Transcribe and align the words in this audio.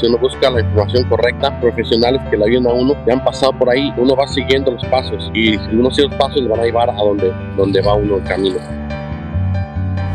si 0.00 0.06
uno 0.06 0.18
busca 0.18 0.50
la 0.50 0.60
información 0.60 1.04
correcta, 1.08 1.58
profesionales 1.60 2.20
que 2.30 2.36
le 2.36 2.44
ayuden 2.44 2.66
a 2.66 2.72
uno, 2.72 2.94
que 3.04 3.12
han 3.12 3.24
pasado 3.24 3.52
por 3.52 3.70
ahí, 3.70 3.92
uno 3.96 4.14
va 4.14 4.26
siguiendo 4.26 4.70
los 4.72 4.84
pasos 4.86 5.30
y 5.34 5.56
uno 5.56 5.90
sigue 5.90 6.08
los 6.08 6.16
pasos 6.16 6.42
le 6.42 6.48
van 6.48 6.60
a 6.60 6.64
llevar 6.64 6.90
a 6.90 6.94
donde, 6.94 7.32
donde 7.56 7.80
va 7.80 7.94
uno 7.94 8.16
el 8.16 8.24
camino. 8.24 8.58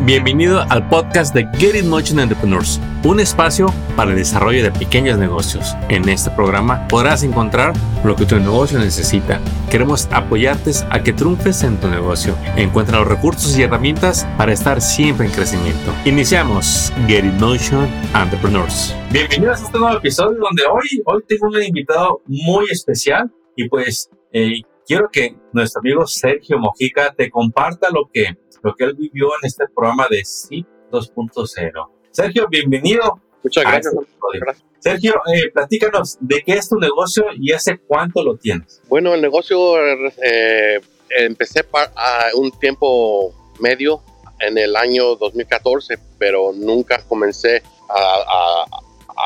Bienvenido 0.04 0.62
al 0.68 0.90
podcast 0.90 1.32
de 1.36 1.48
Get 1.60 1.76
It 1.76 1.86
Motion 1.86 2.20
Entrepreneurs, 2.20 2.82
un 3.04 3.20
espacio 3.20 3.68
para 3.96 4.10
el 4.10 4.18
desarrollo 4.18 4.64
de 4.64 4.72
pequeños 4.72 5.20
negocios. 5.20 5.76
En 5.90 6.10
este 6.10 6.32
programa 6.32 6.88
podrás 6.88 7.22
encontrar 7.22 7.74
lo 8.04 8.16
que 8.16 8.26
tu 8.26 8.36
negocio 8.40 8.80
necesita. 8.80 9.40
Queremos 9.70 10.08
apoyarte 10.12 10.72
a 10.90 11.04
que 11.04 11.14
triunfes 11.14 11.62
en 11.62 11.80
tu 11.80 11.88
negocio. 11.88 12.36
Encuentra 12.56 12.98
los 12.98 13.10
recursos 13.10 13.56
y 13.56 13.62
herramientas 13.62 14.28
para 14.40 14.54
estar 14.54 14.82
siempre 14.82 15.28
en 15.28 15.34
crecimiento. 15.34 15.94
Iniciamos 16.06 16.92
Get 17.06 17.24
It 17.24 17.34
Motion 17.34 17.88
Entrepreneurs. 18.16 18.96
Bienvenidos 19.12 19.62
a 19.62 19.66
este 19.66 19.78
nuevo 19.78 19.98
episodio 20.00 20.40
donde 20.40 20.64
hoy, 20.64 21.04
hoy 21.06 21.22
tengo 21.28 21.46
un 21.46 21.62
invitado 21.62 22.24
muy 22.26 22.66
especial 22.72 23.32
y 23.56 23.70
pues 23.70 24.10
eh, 24.34 24.64
quiero 24.92 25.10
que 25.10 25.38
nuestro 25.54 25.80
amigo 25.80 26.06
Sergio 26.06 26.60
Mojica 26.60 27.14
te 27.16 27.32
comparta 27.32 27.90
lo 27.90 28.10
que 28.12 28.36
lo 28.62 28.76
que 28.76 28.84
él 28.84 28.94
vivió 28.94 29.28
en 29.42 29.48
este 29.48 29.66
programa 29.74 30.06
de 30.10 30.26
SIP 30.26 30.68
2.0. 30.92 31.90
Sergio, 32.12 32.48
bienvenido. 32.50 33.22
Muchas 33.42 33.64
gracias. 33.64 33.94
Este 33.96 34.66
Sergio, 34.80 35.14
eh, 35.34 35.50
platícanos 35.52 36.18
de 36.20 36.44
qué 36.46 36.54
es 36.56 36.68
tu 36.68 36.78
negocio 36.78 37.24
y 37.34 37.54
hace 37.54 37.80
cuánto 37.80 38.22
lo 38.22 38.36
tienes. 38.36 38.82
Bueno, 38.90 39.14
el 39.14 39.22
negocio 39.22 39.78
eh, 39.80 40.82
empecé 41.10 41.66
a 41.96 42.26
un 42.36 42.52
tiempo 42.60 43.34
medio 43.62 44.04
en 44.42 44.58
el 44.58 44.76
año 44.76 45.16
2014, 45.16 46.00
pero 46.20 46.52
nunca 46.54 47.02
comencé 47.08 47.64
a, 47.90 48.66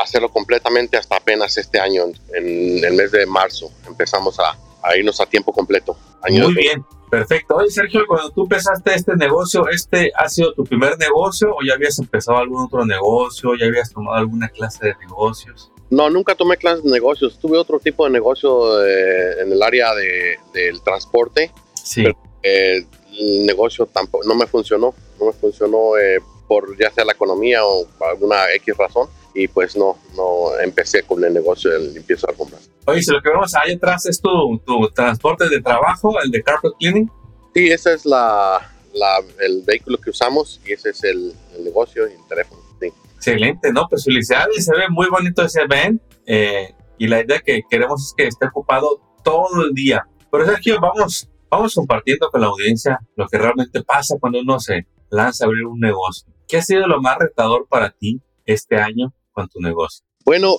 hacerlo 0.03 0.29
completamente 0.29 0.97
hasta 0.97 1.15
apenas 1.15 1.57
este 1.57 1.79
año, 1.79 2.03
en 2.33 2.83
el 2.83 2.93
mes 2.93 3.11
de 3.11 3.25
marzo. 3.25 3.71
Empezamos 3.87 4.39
a, 4.39 4.57
irnos 4.95 5.19
a 5.21 5.25
tiempo 5.25 5.51
completo. 5.51 5.97
Muy 6.29 6.53
bien. 6.53 6.85
Perfecto. 7.09 7.55
Oye, 7.55 7.69
Sergio, 7.69 8.05
cuando 8.07 8.29
tú 8.31 8.43
empezaste 8.43 8.93
este 8.93 9.15
negocio, 9.15 9.67
¿este 9.69 10.11
ha 10.15 10.27
sido 10.27 10.53
tu 10.53 10.63
primer 10.63 10.97
negocio 10.97 11.49
o 11.51 11.57
ya 11.65 11.75
habías 11.75 11.97
empezado 11.99 12.37
algún 12.37 12.63
otro 12.63 12.85
negocio? 12.85 13.51
¿Ya 13.59 13.67
habías 13.67 13.91
tomado 13.91 14.17
alguna 14.17 14.49
clase 14.49 14.87
de 14.87 14.95
negocios? 14.99 15.71
No, 15.89 16.09
nunca 16.09 16.35
tomé 16.35 16.57
clases 16.57 16.83
de 16.83 16.91
negocios. 16.91 17.39
Tuve 17.39 17.57
otro 17.57 17.79
tipo 17.79 18.05
de 18.05 18.11
negocio 18.11 18.85
eh, 18.85 19.41
en 19.41 19.51
el 19.51 19.61
área 19.61 19.93
de, 19.93 20.37
del 20.53 20.81
transporte. 20.81 21.51
Sí. 21.73 22.05
Eh, 22.43 22.85
el 23.17 23.45
negocio 23.45 23.85
tampoco, 23.85 24.27
no 24.27 24.35
me 24.35 24.47
funcionó. 24.47 24.93
No 25.19 25.27
me 25.27 25.33
funcionó 25.33 25.97
eh, 25.97 26.19
por 26.47 26.77
ya 26.77 26.91
sea 26.91 27.05
la 27.05 27.13
economía 27.13 27.65
o 27.65 27.87
alguna 28.01 28.51
X 28.55 28.75
razón 28.77 29.07
y 29.33 29.47
pues 29.47 29.75
no, 29.75 29.97
no 30.15 30.57
empecé 30.59 31.03
con 31.03 31.23
el 31.23 31.33
negocio 31.33 31.71
de 31.71 31.79
limpieza 31.91 32.27
de 32.27 32.33
compras. 32.33 32.69
Oye, 32.87 33.01
si 33.01 33.11
lo 33.11 33.21
que 33.21 33.29
vemos 33.29 33.55
ahí 33.55 33.73
atrás 33.73 34.05
es 34.05 34.21
tu, 34.21 34.59
tu 34.65 34.89
transporte 34.89 35.49
de 35.49 35.61
trabajo, 35.61 36.21
el 36.23 36.29
de 36.29 36.43
carpet 36.43 36.71
cleaning. 36.79 37.11
Sí, 37.53 37.67
ese 37.71 37.93
es 37.93 38.05
la, 38.05 38.59
la, 38.93 39.17
el 39.39 39.63
vehículo 39.65 39.97
que 39.97 40.11
usamos 40.11 40.61
y 40.65 40.73
ese 40.73 40.89
es 40.89 41.03
el, 41.03 41.33
el 41.55 41.63
negocio 41.63 42.07
y 42.07 42.13
el 42.13 42.27
teléfono. 42.27 42.61
Sí. 42.79 42.91
Excelente, 43.15 43.73
¿no? 43.73 43.87
Pues 43.89 44.03
felicidades, 44.03 44.65
se 44.65 44.75
ve 44.75 44.87
muy 44.89 45.07
bonito 45.09 45.43
ese 45.43 45.61
event 45.61 46.01
eh, 46.27 46.75
y 46.97 47.07
la 47.07 47.21
idea 47.21 47.39
que 47.39 47.63
queremos 47.69 48.05
es 48.05 48.13
que 48.15 48.27
esté 48.27 48.45
ocupado 48.45 49.01
todo 49.23 49.63
el 49.63 49.73
día. 49.73 50.07
Pero 50.31 50.45
Sergio, 50.45 50.79
vamos, 50.79 51.27
vamos 51.49 51.73
compartiendo 51.73 52.29
con 52.29 52.41
la 52.41 52.47
audiencia 52.47 52.99
lo 53.15 53.27
que 53.27 53.37
realmente 53.39 53.83
pasa 53.83 54.17
cuando 54.19 54.39
uno 54.39 54.59
se 54.59 54.85
lanza 55.09 55.45
a 55.45 55.47
abrir 55.47 55.65
un 55.65 55.79
negocio. 55.79 56.31
¿Qué 56.47 56.57
ha 56.57 56.61
sido 56.61 56.85
lo 56.87 57.01
más 57.01 57.17
retador 57.17 57.67
para 57.67 57.89
ti 57.89 58.21
este 58.45 58.75
año 58.75 59.11
con 59.31 59.47
tu 59.49 59.59
negocio? 59.59 60.05
Bueno, 60.25 60.57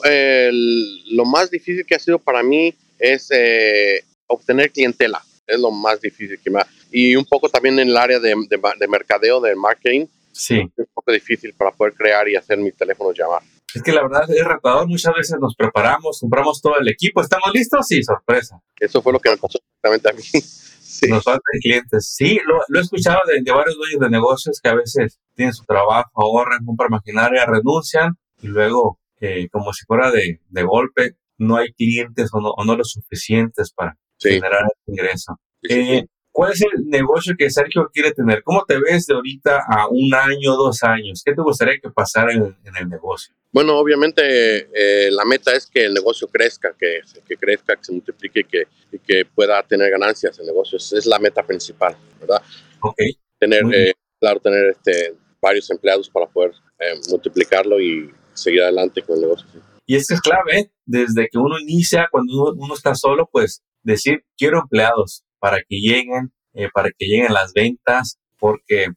lo 1.11 1.25
más 1.25 1.51
difícil 1.51 1.85
que 1.85 1.97
ha 1.97 1.99
sido 1.99 2.19
para 2.19 2.43
mí 2.43 2.73
es 2.99 3.29
eh, 3.33 4.05
obtener 4.29 4.71
clientela. 4.71 5.23
Es 5.47 5.59
lo 5.61 5.71
más 5.71 6.01
difícil 6.01 6.39
que 6.43 6.51
me 6.51 6.61
ha... 6.61 6.67
Y 6.91 7.17
un 7.17 7.25
poco 7.25 7.49
también 7.49 7.79
en 7.79 7.89
el 7.89 7.97
área 7.97 8.21
de, 8.21 8.35
de, 8.49 8.89
mercadeo, 8.89 9.41
de 9.41 9.55
marketing. 9.57 10.07
Sí. 10.33 10.61
Es 10.61 10.79
un 10.79 10.87
poco 10.95 11.13
difícil 11.13 11.53
para 11.55 11.73
poder 11.73 11.95
crear 11.95 12.29
y 12.29 12.37
hacer 12.37 12.59
mi 12.59 12.71
teléfono 12.73 13.13
llamar. 13.13 13.43
Es 13.75 13.83
que 13.83 13.93
la 13.93 14.03
verdad 14.03 14.31
es 14.31 14.45
retador. 14.45 14.87
Muchas 14.87 15.15
veces 15.15 15.37
nos 15.41 15.55
preparamos, 15.55 16.21
compramos 16.21 16.61
todo 16.63 16.79
el 16.79 16.89
equipo, 16.89 17.21
¿estamos 17.21 17.51
listos? 17.53 17.87
Sí, 17.87 18.03
sorpresa. 18.03 18.61
Eso 18.79 19.03
fue 19.03 19.13
lo 19.13 19.19
que 19.19 19.31
me 19.31 19.37
pasó 19.37 19.59
exactamente 19.59 20.09
a 20.09 20.13
mí. 20.13 20.43
Sí. 20.87 21.09
Nos 21.09 21.25
faltan 21.25 21.43
clientes. 21.61 22.15
Sí, 22.15 22.41
lo, 22.47 22.59
lo 22.69 22.79
he 22.79 22.83
escuchado 22.83 23.19
de, 23.27 23.43
de, 23.43 23.53
varios 23.53 23.77
dueños 23.77 24.01
de 24.01 24.09
negocios 24.09 24.61
que 24.63 24.71
a 24.71 24.75
veces 24.75 25.19
tienen 25.35 25.53
su 25.53 25.63
trabajo, 25.65 26.09
ahorran, 26.15 26.65
compran 26.65 26.89
maquinaria, 26.91 27.45
renuncian 27.45 28.17
y 28.41 28.47
luego, 28.47 28.99
eh, 29.21 29.49
como 29.51 29.73
si 29.73 29.85
fuera 29.85 30.11
de, 30.11 30.41
de, 30.49 30.63
golpe, 30.63 31.17
no 31.39 31.57
hay 31.57 31.73
clientes 31.73 32.31
o 32.33 32.41
no, 32.41 32.51
o 32.51 32.65
no 32.65 32.77
los 32.77 32.91
suficientes 32.91 33.73
para 33.73 33.97
generar 34.19 34.63
el 34.87 34.93
ingreso. 34.93 35.39
Eh, 35.69 36.07
¿Cuál 36.31 36.53
es 36.53 36.61
el 36.63 36.89
negocio 36.89 37.35
que 37.39 37.49
Sergio 37.49 37.91
quiere 37.93 38.13
tener? 38.13 38.43
¿Cómo 38.43 38.65
te 38.67 38.79
ves 38.79 39.07
de 39.07 39.15
ahorita 39.15 39.65
a 39.67 39.89
un 39.89 40.13
año, 40.15 40.55
dos 40.55 40.83
años? 40.83 41.23
¿Qué 41.25 41.33
te 41.33 41.41
gustaría 41.41 41.79
que 41.79 41.89
pasara 41.91 42.33
en, 42.33 42.43
en 42.43 42.77
el 42.79 42.89
negocio? 42.91 43.35
Bueno, 43.57 43.79
obviamente 43.79 44.69
eh, 44.75 45.11
la 45.11 45.25
meta 45.25 45.55
es 45.55 45.67
que 45.67 45.87
el 45.87 45.95
negocio 45.95 46.29
crezca, 46.29 46.75
que, 46.79 47.01
que 47.27 47.37
crezca, 47.39 47.75
que 47.75 47.85
se 47.85 47.93
multiplique 47.93 48.45
que, 48.45 48.65
y 48.93 48.99
que 48.99 49.25
pueda 49.25 49.63
tener 49.63 49.91
ganancias 49.91 50.39
el 50.39 50.45
negocio. 50.45 50.77
Esa 50.77 50.99
es 50.99 51.07
la 51.07 51.19
meta 51.19 51.43
principal, 51.43 51.97
¿verdad? 52.21 52.43
Ok. 52.81 52.99
Tener, 53.39 53.63
eh, 53.73 53.95
claro, 54.21 54.41
tener 54.41 54.67
este, 54.67 55.15
varios 55.41 55.71
empleados 55.71 56.11
para 56.11 56.27
poder 56.27 56.53
eh, 56.81 57.01
multiplicarlo 57.09 57.81
y 57.81 58.13
seguir 58.37 58.63
adelante 58.63 59.03
con 59.03 59.17
el 59.17 59.23
negocio. 59.23 59.47
¿sí? 59.53 59.59
Y 59.87 59.97
es 59.97 60.09
que 60.09 60.15
es 60.15 60.21
clave, 60.21 60.73
desde 60.85 61.29
que 61.29 61.39
uno 61.39 61.59
inicia, 61.59 62.09
cuando 62.11 62.33
uno, 62.35 62.53
uno, 62.57 62.75
está 62.75 62.95
solo, 62.95 63.29
pues 63.31 63.63
decir, 63.83 64.25
quiero 64.37 64.61
empleados 64.61 65.25
para 65.39 65.59
que 65.59 65.77
lleguen, 65.77 66.33
eh, 66.55 66.69
para 66.75 66.91
que 66.91 67.07
lleguen 67.07 67.33
las 67.33 67.53
ventas, 67.53 68.19
porque, 68.39 68.89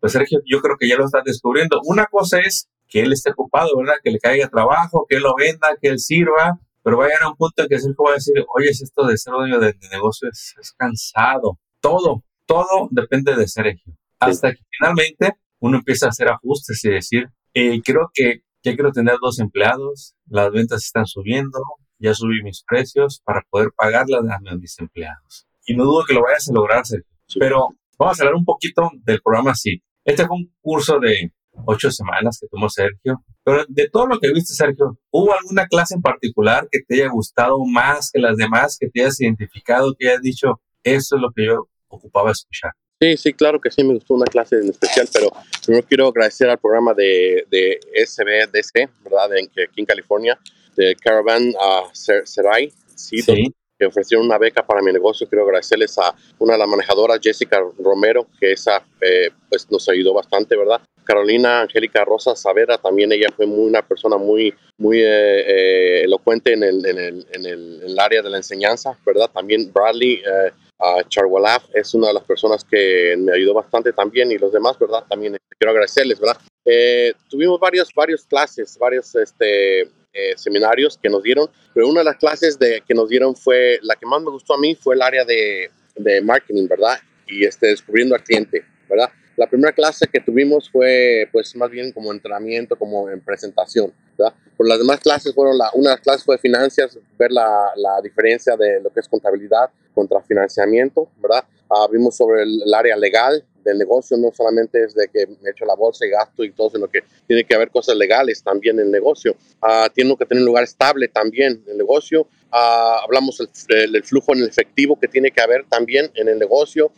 pues 0.00 0.12
Sergio, 0.12 0.40
yo 0.46 0.60
creo 0.60 0.76
que 0.78 0.88
ya 0.88 0.96
lo 0.96 1.04
estás 1.04 1.22
descubriendo. 1.24 1.80
Una 1.84 2.06
cosa 2.06 2.40
es 2.40 2.68
que 2.88 3.02
él 3.02 3.12
esté 3.12 3.30
ocupado, 3.30 3.76
¿verdad? 3.76 3.96
Que 4.02 4.10
le 4.10 4.18
caiga 4.18 4.48
trabajo, 4.48 5.04
que 5.06 5.16
él 5.16 5.22
lo 5.22 5.34
venda, 5.36 5.76
que 5.80 5.88
él 5.88 5.98
sirva, 5.98 6.58
pero 6.82 6.96
va 6.96 7.04
a 7.04 7.08
llegar 7.08 7.22
a 7.24 7.28
un 7.28 7.36
punto 7.36 7.62
en 7.62 7.68
que 7.68 7.78
Sergio 7.78 8.04
va 8.04 8.12
a 8.12 8.14
decir, 8.14 8.34
oye, 8.56 8.70
esto 8.70 9.06
de 9.06 9.18
ser 9.18 9.34
dueño 9.34 9.60
de, 9.60 9.74
de 9.74 9.88
negocio 9.90 10.30
es, 10.30 10.54
es, 10.58 10.72
cansado. 10.72 11.58
Todo, 11.80 12.24
todo 12.46 12.88
depende 12.90 13.36
de 13.36 13.46
Sergio. 13.46 13.94
Hasta 14.18 14.52
que 14.52 14.62
finalmente 14.70 15.34
uno 15.60 15.78
empieza 15.78 16.06
a 16.06 16.08
hacer 16.08 16.28
ajustes 16.28 16.82
y 16.84 16.90
decir, 16.90 17.28
eh, 17.52 17.80
creo 17.84 18.10
que 18.14 18.42
ya 18.70 18.74
quiero 18.74 18.92
tener 18.92 19.16
dos 19.20 19.38
empleados, 19.38 20.14
las 20.26 20.50
ventas 20.50 20.84
están 20.84 21.06
subiendo, 21.06 21.58
ya 21.98 22.14
subí 22.14 22.42
mis 22.42 22.62
precios 22.66 23.20
para 23.24 23.42
poder 23.50 23.70
pagarlas 23.76 24.22
a 24.30 24.56
mis 24.56 24.78
empleados. 24.78 25.46
Y 25.66 25.74
no 25.74 25.84
dudo 25.84 26.04
que 26.06 26.14
lo 26.14 26.22
vayas 26.22 26.48
a 26.48 26.52
lograr, 26.52 26.86
Sergio. 26.86 27.10
Sí. 27.26 27.38
Pero 27.38 27.68
vamos 27.98 28.18
a 28.18 28.22
hablar 28.22 28.34
un 28.34 28.44
poquito 28.44 28.90
del 29.04 29.20
programa 29.20 29.54
sí. 29.54 29.82
Este 30.04 30.26
fue 30.26 30.36
un 30.36 30.52
curso 30.60 30.98
de 30.98 31.32
ocho 31.66 31.90
semanas 31.90 32.38
que 32.40 32.48
tomó 32.48 32.68
Sergio. 32.68 33.22
Pero 33.44 33.64
de 33.68 33.88
todo 33.88 34.06
lo 34.06 34.18
que 34.18 34.32
viste, 34.32 34.54
Sergio, 34.54 34.98
¿hubo 35.10 35.34
alguna 35.34 35.66
clase 35.66 35.94
en 35.94 36.02
particular 36.02 36.68
que 36.70 36.80
te 36.86 36.96
haya 36.96 37.10
gustado 37.10 37.58
más 37.64 38.10
que 38.12 38.20
las 38.20 38.36
demás, 38.36 38.76
que 38.78 38.88
te 38.88 39.02
hayas 39.02 39.20
identificado, 39.20 39.94
que 39.98 40.08
hayas 40.08 40.22
dicho, 40.22 40.60
eso 40.82 41.16
es 41.16 41.22
lo 41.22 41.30
que 41.34 41.46
yo 41.46 41.68
ocupaba 41.88 42.30
escuchar? 42.30 42.72
Sí, 43.00 43.16
sí, 43.16 43.32
claro 43.32 43.60
que 43.60 43.70
sí, 43.70 43.84
me 43.84 43.94
gustó 43.94 44.14
una 44.14 44.26
clase 44.26 44.56
en 44.56 44.70
especial, 44.70 45.08
pero 45.12 45.30
primero 45.64 45.86
quiero 45.86 46.08
agradecer 46.08 46.50
al 46.50 46.58
programa 46.58 46.94
de, 46.94 47.46
de 47.48 47.78
SBDC, 48.04 48.90
¿verdad? 49.04 49.36
En, 49.36 49.46
aquí 49.46 49.80
en 49.80 49.86
California, 49.86 50.36
de 50.74 50.96
Caravan 50.96 51.50
uh, 51.50 51.88
Serai, 51.92 52.72
sí, 52.96 53.22
sí. 53.22 53.54
que 53.78 53.86
ofrecieron 53.86 54.26
una 54.26 54.36
beca 54.36 54.66
para 54.66 54.82
mi 54.82 54.92
negocio. 54.92 55.28
Quiero 55.28 55.44
agradecerles 55.44 55.96
a 55.98 56.12
una 56.40 56.54
de 56.54 56.58
las 56.58 56.68
manejadoras, 56.68 57.20
Jessica 57.22 57.62
Romero, 57.78 58.26
que 58.40 58.50
esa 58.50 58.84
eh, 59.00 59.30
pues 59.48 59.70
nos 59.70 59.88
ayudó 59.88 60.12
bastante, 60.12 60.56
¿verdad? 60.56 60.80
Carolina 61.04 61.60
Angélica 61.60 62.04
Rosa 62.04 62.34
Savera, 62.34 62.78
también 62.78 63.12
ella 63.12 63.28
fue 63.34 63.46
muy, 63.46 63.68
una 63.68 63.80
persona 63.80 64.16
muy, 64.16 64.52
muy 64.76 64.98
eh, 64.98 65.04
eh, 65.06 66.02
elocuente 66.02 66.52
en 66.52 66.64
el, 66.64 66.84
en, 66.84 66.98
el, 66.98 67.26
en, 67.32 67.46
el, 67.46 67.80
en 67.80 67.90
el 67.90 67.98
área 68.00 68.22
de 68.22 68.30
la 68.30 68.38
enseñanza, 68.38 68.98
¿verdad? 69.06 69.30
También 69.32 69.72
Bradley. 69.72 70.14
Eh, 70.14 70.50
Uh, 70.80 71.02
Charwalaf 71.08 71.64
es 71.74 71.92
una 71.94 72.08
de 72.08 72.14
las 72.14 72.22
personas 72.22 72.64
que 72.64 73.16
me 73.18 73.32
ayudó 73.32 73.54
bastante 73.54 73.92
también 73.92 74.30
y 74.30 74.38
los 74.38 74.52
demás, 74.52 74.78
¿verdad? 74.78 75.04
También 75.08 75.34
este, 75.34 75.56
quiero 75.58 75.72
agradecerles, 75.72 76.20
¿verdad? 76.20 76.40
Eh, 76.64 77.12
tuvimos 77.28 77.58
varios, 77.58 77.92
varios 77.92 78.24
clases, 78.24 78.78
varios 78.78 79.12
este, 79.16 79.82
eh, 79.82 80.36
seminarios 80.36 80.96
que 80.96 81.08
nos 81.08 81.22
dieron, 81.24 81.50
pero 81.74 81.88
una 81.88 82.00
de 82.00 82.04
las 82.04 82.16
clases 82.16 82.58
de, 82.60 82.82
que 82.86 82.94
nos 82.94 83.08
dieron 83.08 83.34
fue, 83.34 83.80
la 83.82 83.96
que 83.96 84.06
más 84.06 84.22
me 84.22 84.30
gustó 84.30 84.54
a 84.54 84.58
mí 84.58 84.76
fue 84.76 84.94
el 84.94 85.02
área 85.02 85.24
de, 85.24 85.70
de 85.96 86.20
marketing, 86.20 86.68
¿verdad? 86.68 86.98
Y 87.26 87.44
este, 87.44 87.68
descubriendo 87.68 88.14
al 88.14 88.22
cliente, 88.22 88.64
¿verdad? 88.88 89.10
La 89.38 89.46
primera 89.48 89.72
clase 89.72 90.06
que 90.12 90.20
tuvimos 90.20 90.68
fue 90.68 91.28
pues 91.32 91.54
más 91.56 91.70
bien 91.70 91.92
como 91.92 92.12
entrenamiento, 92.12 92.76
como 92.76 93.08
en 93.08 93.20
presentación, 93.20 93.92
¿verdad? 94.18 94.34
Por 94.56 94.68
las 94.68 94.78
demás 94.78 94.98
clases 95.00 95.32
fueron, 95.32 95.56
la, 95.56 95.70
una 95.74 95.90
de 95.90 95.96
las 95.96 96.00
clases 96.00 96.24
fue 96.24 96.38
finanzas, 96.38 96.98
ver 97.16 97.30
la, 97.30 97.70
la 97.76 98.00
diferencia 98.02 98.56
de 98.56 98.80
lo 98.80 98.90
que 98.92 99.00
es 99.00 99.08
contabilidad 99.08 99.70
contra 99.94 100.20
financiamiento, 100.20 101.08
¿verdad? 101.18 101.44
Uh, 101.70 101.88
vimos 101.90 102.16
sobre 102.16 102.42
el, 102.42 102.62
el, 102.64 102.74
área 102.74 102.96
legal, 102.96 103.44
del 103.68 103.78
negocio, 103.78 104.16
no 104.16 104.32
solamente 104.32 104.82
es 104.82 104.94
de 104.94 105.08
que 105.08 105.26
me 105.26 105.50
echo 105.50 105.64
la 105.64 105.74
bolsa 105.74 106.06
y 106.06 106.10
gasto 106.10 106.42
y 106.42 106.52
todo, 106.52 106.70
sino 106.70 106.88
que 106.88 107.02
tiene 107.26 107.44
que 107.44 107.54
haber 107.54 107.70
cosas 107.70 107.96
legales 107.96 108.42
también 108.42 108.78
en 108.78 108.86
el 108.86 108.90
negocio. 108.90 109.36
Uh, 109.62 109.88
tiene 109.94 110.16
que 110.16 110.26
tener 110.26 110.42
un 110.42 110.46
lugar 110.46 110.64
estable 110.64 111.08
también 111.08 111.62
en 111.66 111.72
el 111.72 111.78
negocio. 111.78 112.22
Uh, 112.52 113.04
hablamos 113.04 113.38
del, 113.68 114.02
flujo 114.04 114.32
en 114.32 114.40
el 114.40 114.48
efectivo 114.48 114.98
que 114.98 115.08
tiene 115.08 115.30
que 115.30 115.40
haber 115.40 115.64
también 115.68 116.10
en 116.14 116.28
el 116.28 116.38
negocio. 116.38 116.90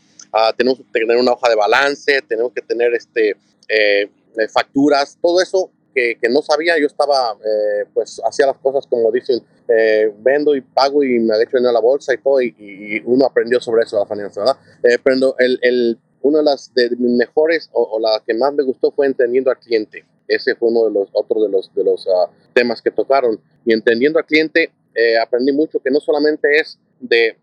Tenemos 0.56 0.78
que 0.78 0.84
tener 0.92 1.16
una 1.16 1.32
hoja 1.32 1.48
de 1.48 1.56
balance, 1.56 2.22
tenemos 2.22 2.52
que 2.52 2.62
tener 2.62 2.94
este, 2.94 3.36
eh, 3.68 4.08
facturas, 4.52 5.18
todo 5.20 5.40
eso 5.40 5.70
que, 5.94 6.16
que, 6.20 6.28
no 6.28 6.40
sabía, 6.42 6.78
yo 6.78 6.86
estaba, 6.86 7.32
eh, 7.32 7.84
pues 7.92 8.20
hacía 8.24 8.46
las 8.46 8.58
cosas 8.58 8.86
como 8.86 9.10
dicen, 9.10 9.42
eh, 9.68 10.12
vendo 10.18 10.54
y 10.54 10.60
pago 10.60 11.02
y 11.02 11.18
me 11.18 11.40
hecho 11.42 11.56
en 11.56 11.64
la 11.64 11.80
bolsa 11.80 12.14
y 12.14 12.18
todo, 12.18 12.40
y, 12.40 12.54
y, 12.58 13.02
uno 13.04 13.26
aprendió 13.26 13.60
sobre 13.60 13.82
eso, 13.82 13.98
la 13.98 14.06
finanza, 14.06 14.40
¿verdad? 14.40 14.56
Eh, 14.82 14.98
pero 15.02 15.36
el, 15.38 15.58
el, 15.62 15.98
una 16.22 16.38
de 16.38 16.44
las 16.44 16.72
de 16.74 16.90
mis 16.90 17.16
mejores 17.16 17.70
o, 17.72 17.82
o, 17.82 18.00
la 18.00 18.22
que 18.26 18.34
más 18.34 18.52
me 18.52 18.62
gustó 18.62 18.90
fue 18.90 19.06
entendiendo 19.06 19.50
al 19.50 19.58
cliente. 19.58 20.04
Ese 20.28 20.54
fue 20.54 20.68
uno 20.68 20.84
de 20.84 20.92
los 20.92 21.08
otros 21.12 21.42
de 21.42 21.48
los, 21.48 21.74
de 21.74 21.84
los 21.84 22.06
uh, 22.06 22.28
temas 22.52 22.80
que 22.80 22.90
tocaron. 22.90 23.40
Y 23.64 23.72
entendiendo 23.72 24.18
al 24.18 24.26
cliente, 24.26 24.70
eh, 24.94 25.18
aprendí 25.18 25.52
mucho 25.52 25.80
que 25.80 25.90
no 25.90 26.00
solamente 26.00 26.58
es 26.58 26.78
de 27.00 27.36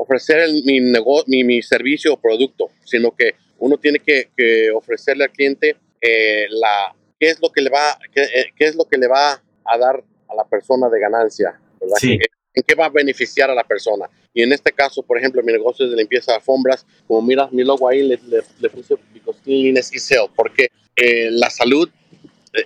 ofrecer 0.00 0.38
el, 0.40 0.62
mi, 0.64 0.80
negocio, 0.80 1.24
mi, 1.28 1.44
mi 1.44 1.62
servicio 1.62 2.14
o 2.14 2.16
producto, 2.16 2.70
sino 2.84 3.14
que 3.14 3.34
uno 3.58 3.76
tiene 3.76 3.98
que, 3.98 4.30
que 4.36 4.70
ofrecerle 4.70 5.24
al 5.24 5.30
cliente 5.30 5.76
eh, 6.00 6.46
la, 6.50 6.94
qué 7.18 7.28
es 7.30 7.40
lo 7.40 7.50
que 7.50 7.60
le 7.60 7.70
va, 7.70 7.98
qué, 8.12 8.26
qué, 8.56 8.66
es 8.66 8.74
lo 8.74 8.84
que 8.84 8.96
le 8.96 9.06
va 9.06 9.42
a 9.64 9.78
dar 9.78 10.02
a 10.28 10.34
la 10.34 10.44
persona 10.44 10.88
de 10.88 11.00
ganancia, 11.00 11.60
¿verdad? 11.80 11.96
Sí. 11.98 12.18
¿En 12.52 12.64
qué 12.64 12.74
va 12.74 12.86
a 12.86 12.90
beneficiar 12.90 13.50
a 13.50 13.54
la 13.54 13.64
persona? 13.64 14.08
Y 14.32 14.42
en 14.42 14.52
este 14.52 14.72
caso, 14.72 15.02
por 15.02 15.18
ejemplo, 15.18 15.42
mi 15.42 15.52
negocio 15.52 15.84
es 15.84 15.90
de 15.90 15.96
limpieza 15.96 16.32
de 16.32 16.36
alfombras. 16.36 16.86
Como 17.06 17.22
miras 17.22 17.52
mi 17.52 17.64
logo 17.64 17.88
ahí, 17.88 18.02
le, 18.02 18.18
le, 18.28 18.42
le 18.60 18.70
puse 18.70 18.96
Cleanliness 19.44 19.92
y 19.92 19.98
Sale, 19.98 20.28
porque 20.34 20.68
eh, 20.96 21.28
la 21.30 21.50
salud 21.50 21.88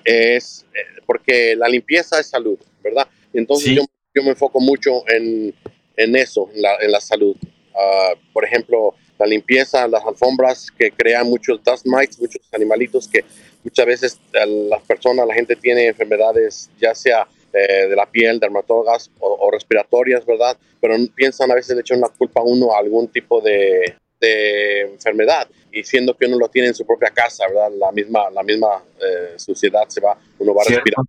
es, 0.04 0.64
eh, 0.74 1.00
porque 1.06 1.56
la 1.56 1.68
limpieza 1.68 2.20
es 2.20 2.28
salud, 2.28 2.58
¿verdad? 2.82 3.06
Entonces 3.32 3.68
sí. 3.68 3.76
yo, 3.76 3.84
yo, 4.14 4.22
me 4.22 4.30
enfoco 4.30 4.60
mucho 4.60 5.08
en, 5.08 5.54
en 5.96 6.16
eso, 6.16 6.48
en 6.54 6.62
la, 6.62 6.76
en 6.80 6.92
la 6.92 7.00
salud. 7.00 7.36
Uh, 7.74 8.16
por 8.32 8.44
ejemplo, 8.44 8.94
la 9.18 9.26
limpieza, 9.26 9.88
las 9.88 10.04
alfombras 10.04 10.70
que 10.76 10.90
crean 10.90 11.26
muchos 11.26 11.62
dust 11.62 11.86
mites, 11.86 12.20
muchos 12.20 12.40
animalitos 12.52 13.08
que 13.08 13.24
muchas 13.62 13.86
veces 13.86 14.20
las 14.32 14.82
personas, 14.82 15.26
la 15.26 15.34
gente 15.34 15.56
tiene 15.56 15.86
enfermedades, 15.86 16.70
ya 16.80 16.94
sea 16.94 17.26
eh, 17.52 17.88
de 17.88 17.96
la 17.96 18.06
piel, 18.06 18.40
dermatólogas 18.40 19.10
o, 19.20 19.28
o, 19.40 19.50
respiratorias, 19.50 20.26
¿verdad? 20.26 20.56
Pero 20.80 20.96
piensan 21.14 21.50
a 21.50 21.54
veces 21.54 21.74
le 21.74 21.82
echan 21.82 22.00
la 22.00 22.08
culpa 22.08 22.40
a 22.40 22.44
uno 22.44 22.74
a 22.74 22.78
algún 22.78 23.08
tipo 23.08 23.40
de, 23.40 23.94
de, 24.20 24.80
enfermedad 24.80 25.48
y 25.70 25.84
siendo 25.84 26.16
que 26.16 26.26
uno 26.26 26.38
lo 26.38 26.48
tiene 26.48 26.68
en 26.68 26.74
su 26.74 26.84
propia 26.84 27.10
casa, 27.10 27.46
¿verdad? 27.46 27.70
La 27.78 27.92
misma, 27.92 28.28
la 28.30 28.42
misma 28.42 28.82
eh, 29.00 29.34
suciedad 29.36 29.88
se 29.88 30.00
va, 30.00 30.18
uno 30.38 30.54
va 30.54 30.62
a 30.62 30.68
respirar. 30.68 31.04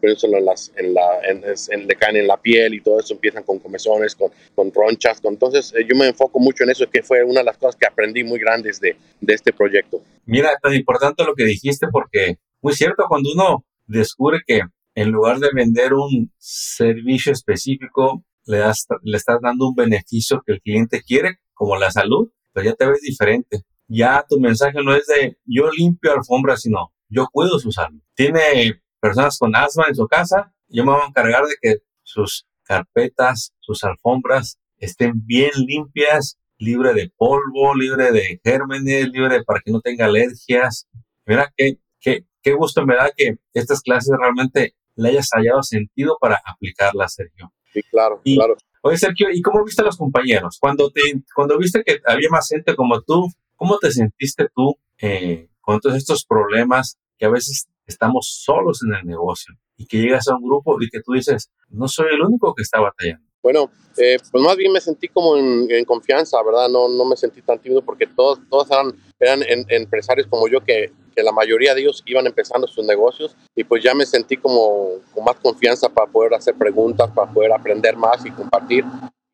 Pero 0.00 0.12
eso 0.12 0.26
en 0.26 0.44
las, 0.44 0.72
en 0.76 0.94
la, 0.94 1.20
en, 1.28 1.44
en, 1.44 1.86
le 1.86 1.94
caen 1.94 2.16
en 2.16 2.26
la 2.26 2.36
piel 2.36 2.74
y 2.74 2.80
todo 2.80 2.98
eso, 2.98 3.14
empiezan 3.14 3.44
con 3.44 3.58
comezones, 3.58 4.16
con, 4.16 4.30
con 4.54 4.72
ronchas. 4.72 5.20
Con, 5.20 5.34
entonces, 5.34 5.72
eh, 5.76 5.86
yo 5.88 5.96
me 5.96 6.08
enfoco 6.08 6.38
mucho 6.40 6.64
en 6.64 6.70
eso, 6.70 6.88
que 6.90 7.02
fue 7.02 7.22
una 7.22 7.40
de 7.40 7.46
las 7.46 7.56
cosas 7.56 7.76
que 7.76 7.86
aprendí 7.86 8.24
muy 8.24 8.38
grandes 8.38 8.80
de, 8.80 8.96
de 9.20 9.34
este 9.34 9.52
proyecto. 9.52 10.02
Mira, 10.24 10.50
tan 10.60 10.74
importante 10.74 11.24
lo 11.24 11.34
que 11.34 11.44
dijiste, 11.44 11.86
porque 11.90 12.38
muy 12.60 12.74
cierto, 12.74 13.04
cuando 13.08 13.30
uno 13.32 13.64
descubre 13.86 14.40
que 14.46 14.62
en 14.94 15.10
lugar 15.10 15.38
de 15.38 15.50
vender 15.54 15.94
un 15.94 16.32
servicio 16.38 17.32
específico, 17.32 18.24
le, 18.44 18.58
das, 18.58 18.86
le 19.02 19.16
estás 19.16 19.38
dando 19.40 19.68
un 19.68 19.74
beneficio 19.74 20.42
que 20.44 20.52
el 20.54 20.60
cliente 20.60 21.02
quiere, 21.02 21.38
como 21.54 21.76
la 21.76 21.90
salud, 21.90 22.30
pues 22.52 22.66
ya 22.66 22.74
te 22.74 22.86
ves 22.86 23.00
diferente. 23.00 23.62
Ya 23.88 24.24
tu 24.28 24.38
mensaje 24.38 24.78
no 24.82 24.94
es 24.94 25.06
de 25.06 25.36
yo 25.44 25.70
limpio 25.70 26.12
alfombras, 26.12 26.62
sino 26.62 26.92
yo 27.08 27.26
cuido 27.30 27.58
su 27.58 27.72
salud. 27.72 28.00
Tiene 28.14 28.80
personas 29.02 29.36
con 29.36 29.54
asma 29.56 29.86
en 29.88 29.96
su 29.96 30.06
casa, 30.06 30.54
yo 30.68 30.84
me 30.84 30.92
voy 30.92 31.00
a 31.02 31.08
encargar 31.08 31.44
de 31.44 31.56
que 31.60 31.78
sus 32.04 32.46
carpetas, 32.62 33.52
sus 33.58 33.82
alfombras 33.82 34.60
estén 34.78 35.26
bien 35.26 35.50
limpias, 35.56 36.38
libre 36.56 36.94
de 36.94 37.12
polvo, 37.16 37.74
libre 37.74 38.12
de 38.12 38.40
gérmenes, 38.44 39.08
libre 39.08 39.42
para 39.42 39.60
que 39.60 39.72
no 39.72 39.80
tenga 39.80 40.04
alergias. 40.04 40.86
Mira 41.26 41.52
qué, 41.56 41.78
qué, 42.00 42.24
qué 42.42 42.52
gusto 42.54 42.86
me 42.86 42.94
da 42.94 43.10
que 43.14 43.38
estas 43.52 43.80
clases 43.80 44.14
realmente 44.16 44.76
le 44.94 45.08
hayas 45.08 45.30
hallado 45.32 45.64
sentido 45.64 46.16
para 46.20 46.40
aplicarlas, 46.44 47.14
Sergio. 47.14 47.52
Sí, 47.72 47.82
claro, 47.90 48.20
y, 48.22 48.36
claro. 48.36 48.56
Oye, 48.82 48.98
Sergio, 48.98 49.28
¿y 49.32 49.42
cómo 49.42 49.64
viste 49.64 49.82
a 49.82 49.84
los 49.84 49.96
compañeros? 49.96 50.58
Cuando, 50.60 50.90
te, 50.92 51.00
cuando 51.34 51.58
viste 51.58 51.82
que 51.84 52.00
había 52.06 52.28
más 52.30 52.48
gente 52.48 52.76
como 52.76 53.00
tú, 53.02 53.26
¿cómo 53.56 53.78
te 53.78 53.90
sentiste 53.90 54.48
tú 54.54 54.76
eh, 55.00 55.48
con 55.60 55.80
todos 55.80 55.96
estos 55.96 56.24
problemas 56.24 56.98
que 57.18 57.26
a 57.26 57.30
veces 57.30 57.68
estamos 57.86 58.40
solos 58.44 58.80
en 58.86 58.94
el 58.94 59.04
negocio 59.06 59.54
y 59.76 59.86
que 59.86 59.98
llegas 59.98 60.28
a 60.28 60.36
un 60.36 60.44
grupo 60.44 60.76
y 60.80 60.88
que 60.88 61.00
tú 61.00 61.12
dices, 61.12 61.50
no 61.68 61.88
soy 61.88 62.06
el 62.14 62.22
único 62.22 62.54
que 62.54 62.62
está 62.62 62.80
batallando? 62.80 63.26
Bueno, 63.42 63.70
eh, 63.96 64.18
pues 64.30 64.44
más 64.44 64.56
bien 64.56 64.72
me 64.72 64.80
sentí 64.80 65.08
como 65.08 65.36
en, 65.36 65.66
en, 65.68 65.84
confianza, 65.84 66.40
¿verdad? 66.44 66.68
No, 66.68 66.88
no 66.88 67.04
me 67.04 67.16
sentí 67.16 67.42
tan 67.42 67.58
tímido 67.58 67.82
porque 67.82 68.06
todos, 68.06 68.38
todos 68.48 68.70
eran, 68.70 68.92
eran 69.18 69.42
en, 69.42 69.66
empresarios 69.68 70.28
como 70.28 70.46
yo 70.46 70.60
que, 70.60 70.92
que, 71.14 71.22
la 71.24 71.32
mayoría 71.32 71.74
de 71.74 71.80
ellos 71.80 72.04
iban 72.06 72.26
empezando 72.26 72.68
sus 72.68 72.86
negocios 72.86 73.36
y 73.56 73.64
pues 73.64 73.82
ya 73.82 73.94
me 73.94 74.06
sentí 74.06 74.36
como 74.36 74.90
con 75.12 75.24
más 75.24 75.36
confianza 75.36 75.88
para 75.88 76.10
poder 76.10 76.34
hacer 76.34 76.54
preguntas, 76.54 77.10
para 77.10 77.32
poder 77.32 77.52
aprender 77.52 77.96
más 77.96 78.24
y 78.24 78.30
compartir 78.30 78.84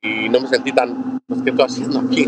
y 0.00 0.28
no 0.28 0.40
me 0.40 0.48
sentí 0.48 0.72
tan, 0.72 1.20
pues, 1.26 1.42
¿qué 1.42 1.50
estoy 1.50 1.66
haciendo 1.66 2.00
aquí? 2.00 2.24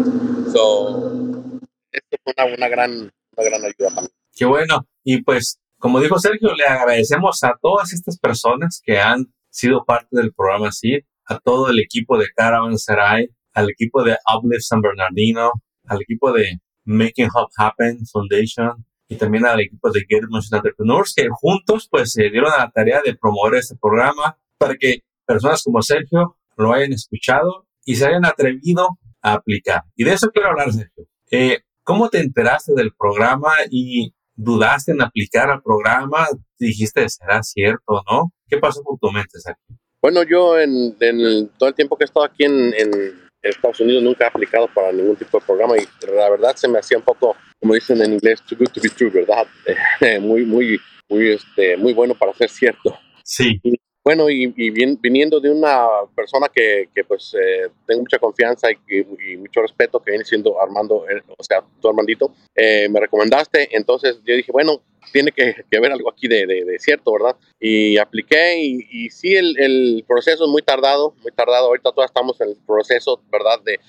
So, 0.52 1.61
esto 1.93 2.17
fue 2.25 2.34
una, 2.37 2.55
una, 2.55 2.69
gran, 2.69 2.90
una 2.93 3.49
gran 3.49 3.64
ayuda 3.64 3.94
también. 3.94 4.12
Qué 4.34 4.44
bueno. 4.44 4.87
Y 5.05 5.22
pues, 5.22 5.59
como 5.81 5.99
dijo 5.99 6.19
Sergio, 6.19 6.55
le 6.55 6.65
agradecemos 6.65 7.43
a 7.43 7.55
todas 7.61 7.93
estas 7.93 8.19
personas 8.19 8.82
que 8.85 8.99
han 8.99 9.32
sido 9.49 9.85
parte 9.85 10.09
del 10.12 10.32
programa 10.32 10.71
SID 10.71 11.00
a 11.27 11.38
todo 11.38 11.71
el 11.71 11.79
equipo 11.79 12.19
de 12.19 12.27
Caravan 12.37 12.79
Sarai, 12.79 13.29
al 13.55 13.71
equipo 13.71 14.05
de 14.05 14.17
Uplift 14.37 14.62
San 14.62 14.82
Bernardino, 14.82 15.53
al 15.87 16.03
equipo 16.03 16.32
de 16.32 16.61
Making 16.85 17.29
Hub 17.29 17.49
Happen 17.56 18.05
Foundation 18.06 18.85
y 19.09 19.17
también 19.17 19.47
al 19.47 19.61
equipo 19.61 19.91
de 19.91 20.05
Get 20.09 20.25
Motion 20.29 20.59
Entrepreneurs 20.59 21.15
que 21.17 21.29
juntos 21.31 21.88
pues 21.91 22.12
se 22.12 22.31
dieron 22.31 22.53
a 22.53 22.59
la 22.59 22.71
tarea 22.71 23.00
de 23.05 23.15
promover 23.15 23.59
este 23.59 23.77
programa 23.81 24.38
para 24.59 24.77
que 24.77 25.00
personas 25.27 25.62
como 25.62 25.81
Sergio 25.82 26.37
lo 26.56 26.73
hayan 26.73 26.93
escuchado 26.93 27.67
y 27.85 27.97
se 27.97 28.06
hayan 28.06 28.27
atrevido 28.27 28.99
a 29.23 29.32
aplicar. 29.32 29.85
Y 29.97 30.05
de 30.05 30.12
eso 30.12 30.31
quiero 30.31 30.50
hablar, 30.50 30.73
Sergio. 30.73 31.06
Eh, 31.31 31.61
¿Cómo 31.85 32.11
te 32.11 32.21
enteraste 32.21 32.75
del 32.75 32.93
programa 32.93 33.50
y 33.71 34.15
dudaste 34.40 34.92
en 34.92 35.02
aplicar 35.02 35.50
al 35.50 35.62
programa? 35.62 36.26
Dijiste, 36.58 37.08
¿será 37.08 37.42
cierto 37.42 37.82
o 37.87 38.02
no? 38.10 38.32
¿Qué 38.48 38.58
pasó 38.58 38.82
por 38.82 38.98
tu 38.98 39.10
mente, 39.10 39.38
Sergio? 39.38 39.76
Bueno, 40.03 40.22
yo 40.22 40.58
en, 40.58 40.96
en, 41.00 41.48
todo 41.58 41.69
el 41.69 41.74
tiempo 41.74 41.96
que 41.96 42.05
he 42.05 42.06
estado 42.06 42.24
aquí 42.24 42.44
en, 42.44 42.74
en, 42.74 43.31
Estados 43.43 43.81
Unidos 43.81 44.03
nunca 44.03 44.24
he 44.24 44.29
aplicado 44.29 44.69
para 44.74 44.93
ningún 44.93 45.17
tipo 45.17 45.38
de 45.38 45.46
programa 45.46 45.74
y 45.79 45.86
la 46.06 46.29
verdad 46.29 46.55
se 46.56 46.69
me 46.69 46.79
hacía 46.79 46.98
un 46.98 47.05
poco, 47.05 47.34
como 47.58 47.72
dicen 47.72 48.03
en 48.03 48.12
inglés, 48.12 48.43
too 48.43 48.55
good 48.58 48.69
to 48.69 48.82
be 48.82 48.91
true, 48.91 49.08
¿verdad? 49.08 49.46
muy, 50.20 50.44
muy, 50.44 50.79
muy, 51.08 51.31
este, 51.31 51.76
muy 51.79 51.94
bueno 51.94 52.15
para 52.15 52.34
ser 52.34 52.50
cierto. 52.50 52.98
Sí. 53.24 53.58
Y, 53.62 53.81
bueno, 54.02 54.30
y, 54.30 54.52
y 54.56 54.70
bien, 54.70 54.98
viniendo 55.00 55.40
de 55.40 55.50
una 55.50 55.86
persona 56.14 56.48
que, 56.52 56.88
que 56.94 57.04
pues 57.04 57.34
eh, 57.34 57.70
tengo 57.86 58.00
mucha 58.00 58.19
confianza 58.19 58.69
y, 58.70 58.98
y, 58.98 59.36
mucho 59.36 59.60
respeto, 59.60 60.00
que 60.00 60.12
viene 60.12 60.24
siendo 60.24 60.60
Armando, 60.60 61.04
eh, 61.08 61.22
o 61.36 61.42
sea, 61.42 61.62
tú 61.80 61.88
Armandito, 61.88 62.32
eh, 62.54 62.88
me 62.88 63.00
recomendaste, 63.00 63.69
entonces 63.76 64.19
yo 64.24 64.34
dije, 64.34 64.52
bueno, 64.52 64.80
tiene 65.12 65.32
que, 65.32 65.54
que 65.70 65.76
haber 65.76 65.92
algo 65.92 66.10
aquí 66.10 66.28
de, 66.28 66.46
de, 66.46 66.64
de, 66.64 66.78
cierto, 66.78 67.12
¿verdad? 67.12 67.36
Y 67.58 67.98
apliqué 67.98 68.58
y, 68.58 68.86
y 68.90 69.10
sí, 69.10 69.34
el, 69.34 69.58
el, 69.58 70.04
proceso 70.08 70.44
es 70.44 70.50
muy 70.50 70.62
tardado, 70.62 71.14
muy 71.22 71.32
tardado, 71.32 71.66
ahorita 71.66 71.90
todavía 71.90 72.06
estamos 72.06 72.40
en 72.40 72.50
el 72.50 72.56
proceso, 72.66 73.20
¿verdad? 73.30 73.60
De, 73.62 73.80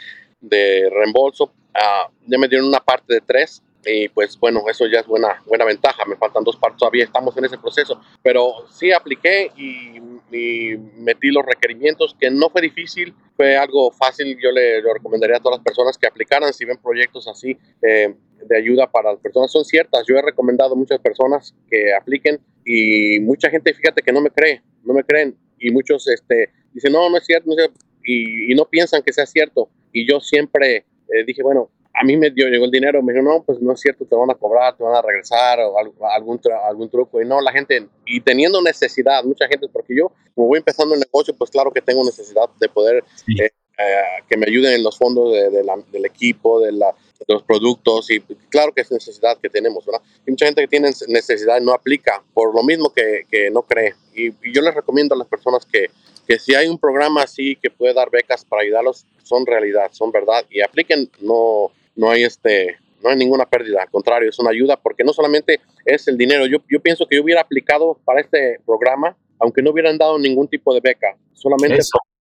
de 0.41 0.89
reembolso, 0.89 1.45
uh, 1.45 2.11
ya 2.27 2.37
me 2.37 2.47
dieron 2.47 2.67
una 2.67 2.79
parte 2.79 3.13
de 3.13 3.21
tres, 3.21 3.63
y 3.85 4.09
pues 4.09 4.37
bueno, 4.39 4.63
eso 4.69 4.85
ya 4.87 4.99
es 4.99 5.07
buena, 5.07 5.41
buena 5.45 5.65
ventaja. 5.65 6.05
Me 6.05 6.15
faltan 6.15 6.43
dos 6.43 6.57
partes 6.57 6.79
todavía, 6.79 7.03
estamos 7.03 7.35
en 7.37 7.45
ese 7.45 7.57
proceso. 7.57 7.99
Pero 8.21 8.67
sí 8.71 8.91
apliqué 8.91 9.51
y, 9.57 9.97
y, 10.35 10.77
metí 10.97 11.29
los 11.31 11.45
requerimientos, 11.45 12.15
que 12.19 12.29
no 12.29 12.49
fue 12.49 12.61
difícil, 12.61 13.13
fue 13.35 13.57
algo 13.57 13.91
fácil. 13.91 14.37
Yo 14.41 14.51
le 14.51 14.81
lo 14.81 14.93
recomendaría 14.93 15.37
a 15.37 15.39
todas 15.39 15.57
las 15.57 15.65
personas 15.65 15.97
que 15.97 16.07
aplicaran 16.07 16.53
si 16.53 16.65
ven 16.65 16.77
proyectos 16.77 17.27
así 17.27 17.57
eh, 17.81 18.13
de 18.45 18.57
ayuda 18.57 18.91
para 18.91 19.13
las 19.13 19.21
personas. 19.21 19.51
Son 19.51 19.65
ciertas, 19.65 20.05
yo 20.07 20.15
he 20.15 20.21
recomendado 20.21 20.73
a 20.73 20.77
muchas 20.77 20.99
personas 20.99 21.55
que 21.69 21.93
apliquen 21.93 22.39
y 22.65 23.19
mucha 23.19 23.49
gente, 23.49 23.73
fíjate 23.73 24.01
que 24.01 24.11
no 24.11 24.21
me 24.21 24.29
cree, 24.29 24.61
no 24.83 24.93
me 24.93 25.03
creen. 25.03 25.35
Y 25.57 25.71
muchos 25.71 26.07
este, 26.07 26.49
dicen, 26.73 26.91
no, 26.91 27.09
no 27.09 27.17
es 27.17 27.25
cierto, 27.25 27.47
no 27.47 27.53
es 27.53 27.57
cierto. 27.57 27.79
Y, 28.03 28.51
y, 28.51 28.55
no 28.55 28.65
piensan 28.65 29.03
que 29.03 29.13
sea 29.13 29.27
cierto. 29.27 29.69
Y 29.93 30.07
yo 30.07 30.19
siempre 30.19 30.85
eh, 31.13 31.23
dije, 31.25 31.43
bueno, 31.43 31.69
a 31.93 32.03
mí 32.03 32.17
me 32.17 32.29
dio, 32.29 32.47
llegó 32.47 32.65
el 32.65 32.71
dinero, 32.71 33.01
me 33.01 33.13
dijo, 33.13 33.23
no, 33.23 33.43
pues 33.43 33.59
no 33.61 33.73
es 33.73 33.81
cierto, 33.81 34.05
te 34.05 34.15
van 34.15 34.31
a 34.31 34.35
cobrar, 34.35 34.75
te 34.75 34.83
van 34.83 34.95
a 34.95 35.01
regresar 35.01 35.59
o 35.59 35.77
algún, 35.77 36.39
algún 36.67 36.89
truco. 36.89 37.21
Y 37.21 37.25
no, 37.25 37.41
la 37.41 37.51
gente, 37.51 37.87
y 38.05 38.21
teniendo 38.21 38.61
necesidad, 38.61 39.23
mucha 39.23 39.47
gente, 39.47 39.67
porque 39.67 39.95
yo, 39.95 40.11
como 40.33 40.47
voy 40.47 40.59
empezando 40.59 40.93
el 40.93 41.01
negocio, 41.01 41.35
pues 41.35 41.49
claro 41.51 41.71
que 41.71 41.81
tengo 41.81 42.03
necesidad 42.05 42.49
de 42.59 42.69
poder, 42.69 43.03
sí. 43.25 43.33
eh, 43.41 43.51
eh, 43.77 44.23
que 44.29 44.37
me 44.37 44.45
ayuden 44.47 44.73
en 44.73 44.83
los 44.83 44.97
fondos 44.97 45.33
de, 45.33 45.49
de 45.49 45.63
la, 45.63 45.75
del 45.91 46.05
equipo, 46.05 46.59
de 46.59 46.71
la, 46.71 46.93
los 47.27 47.43
productos 47.43 48.09
y 48.11 48.19
claro 48.49 48.73
que 48.73 48.81
es 48.81 48.91
necesidad 48.91 49.37
que 49.37 49.49
tenemos, 49.49 49.85
¿verdad? 49.85 50.01
Y 50.25 50.31
mucha 50.31 50.45
gente 50.45 50.61
que 50.61 50.67
tiene 50.67 50.91
necesidad 51.07 51.59
no 51.61 51.73
aplica 51.73 52.23
por 52.33 52.53
lo 52.53 52.63
mismo 52.63 52.91
que, 52.91 53.25
que 53.29 53.49
no 53.49 53.63
cree. 53.63 53.95
Y, 54.13 54.27
y, 54.27 54.53
yo 54.53 54.61
les 54.61 54.75
recomiendo 54.75 55.15
a 55.15 55.17
las 55.17 55.27
personas 55.27 55.65
que, 55.65 55.87
que 56.27 56.37
si 56.37 56.53
hay 56.53 56.67
un 56.67 56.77
programa 56.77 57.23
así 57.23 57.55
que 57.55 57.69
puede 57.69 57.93
dar 57.93 58.09
becas 58.11 58.45
para 58.45 58.63
ayudarlos, 58.63 59.05
son 59.23 59.45
realidad, 59.45 59.89
son 59.91 60.11
verdad 60.11 60.45
y 60.49 60.61
apliquen, 60.61 61.09
no, 61.21 61.71
no 61.95 62.09
hay 62.09 62.23
este, 62.23 62.77
no 63.03 63.09
hay 63.09 63.17
ninguna 63.17 63.45
pérdida, 63.45 63.81
al 63.83 63.89
contrario, 63.89 64.29
es 64.29 64.39
una 64.39 64.51
ayuda 64.51 64.77
porque 64.77 65.03
no 65.03 65.13
solamente 65.13 65.59
es 65.85 66.07
el 66.07 66.17
dinero, 66.17 66.45
yo, 66.45 66.59
yo 66.69 66.79
pienso 66.79 67.07
que 67.07 67.15
yo 67.15 67.23
hubiera 67.23 67.41
aplicado 67.41 67.99
para 68.05 68.21
este 68.21 68.59
programa, 68.65 69.15
aunque 69.39 69.61
no 69.61 69.71
hubieran 69.71 69.97
dado 69.97 70.19
ningún 70.19 70.47
tipo 70.47 70.73
de 70.73 70.81
beca, 70.81 71.17
solamente 71.33 71.79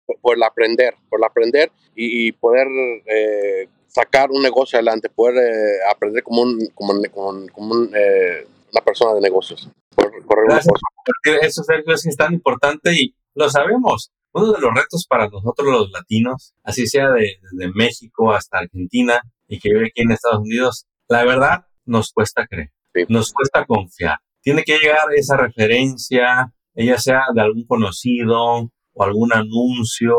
por, 0.07 0.19
por, 0.21 0.37
el 0.37 0.43
aprender, 0.43 0.95
por 1.09 1.21
el 1.21 1.25
aprender 1.25 1.71
y, 1.95 2.29
y 2.29 2.33
poder 2.33 2.67
eh, 3.07 3.69
sacar 3.89 4.31
un 4.31 4.43
negocio 4.43 4.79
adelante, 4.79 5.09
poder 5.09 5.37
eh, 5.37 5.79
aprender 5.91 6.23
como, 6.23 6.43
un, 6.43 6.59
como, 6.75 6.93
como, 7.13 7.47
como 7.53 7.75
un, 7.75 7.91
eh, 7.95 8.47
una 8.73 8.85
persona 8.85 9.15
de 9.15 9.21
negocios. 9.21 9.69
Por, 9.95 10.13
eso 11.43 11.65
Sergio, 11.65 11.95
es 11.95 12.17
tan 12.17 12.35
importante 12.35 12.93
y 12.93 13.15
lo 13.35 13.51
sabemos. 13.51 14.13
Uno 14.33 14.53
de 14.53 14.61
los 14.61 14.75
retos 14.75 15.07
para 15.09 15.27
nosotros 15.29 15.67
los 15.67 15.91
latinos, 15.91 16.55
así 16.63 16.87
sea 16.87 17.11
de, 17.11 17.39
desde 17.43 17.73
México 17.75 18.31
hasta 18.33 18.59
Argentina 18.59 19.23
y 19.49 19.59
que 19.59 19.71
vive 19.71 19.87
aquí 19.87 20.03
en 20.03 20.13
Estados 20.13 20.41
Unidos, 20.41 20.87
la 21.09 21.25
verdad 21.25 21.67
nos 21.85 22.13
cuesta 22.13 22.47
creer, 22.47 22.71
sí. 22.95 23.05
nos 23.09 23.33
cuesta 23.33 23.65
confiar. 23.65 24.19
Tiene 24.43 24.63
que 24.63 24.79
llegar 24.79 25.07
esa 25.17 25.37
referencia, 25.37 26.53
ella 26.75 26.99
sea 26.99 27.23
de 27.35 27.41
algún 27.41 27.67
conocido 27.67 28.71
o 28.93 29.05
algún 29.05 29.33
anuncio 29.33 30.15